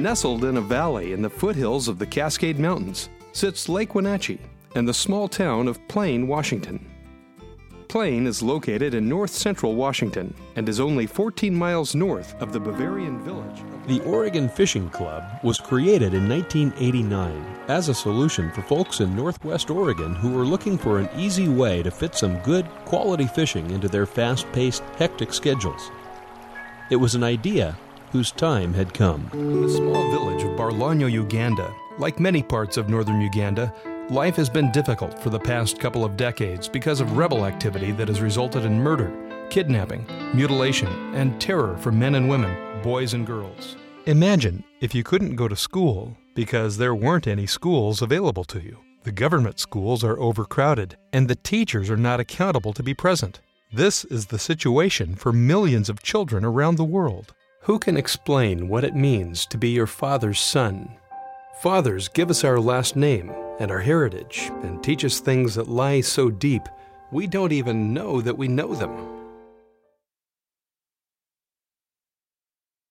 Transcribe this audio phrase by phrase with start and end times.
[0.00, 4.40] Nestled in a valley in the foothills of the Cascade Mountains sits Lake Wenatchee
[4.74, 6.90] and the small town of Plain, Washington.
[7.86, 12.58] Plain is located in north central Washington and is only 14 miles north of the
[12.58, 13.60] Bavarian village.
[13.88, 19.68] The Oregon Fishing Club was created in 1989 as a solution for folks in northwest
[19.68, 23.86] Oregon who were looking for an easy way to fit some good, quality fishing into
[23.86, 25.90] their fast paced, hectic schedules.
[26.88, 27.76] It was an idea
[28.10, 29.30] whose time had come.
[29.32, 33.72] In the small village of Barlonyo, Uganda, like many parts of northern Uganda,
[34.10, 38.08] life has been difficult for the past couple of decades because of rebel activity that
[38.08, 40.04] has resulted in murder, kidnapping,
[40.34, 43.76] mutilation, and terror for men and women, boys and girls.
[44.06, 48.78] Imagine if you couldn't go to school because there weren't any schools available to you.
[49.04, 53.40] The government schools are overcrowded, and the teachers are not accountable to be present.
[53.72, 57.34] This is the situation for millions of children around the world.
[57.70, 60.96] Who can explain what it means to be your father's son?
[61.62, 66.00] Fathers give us our last name and our heritage and teach us things that lie
[66.00, 66.62] so deep
[67.12, 69.19] we don't even know that we know them.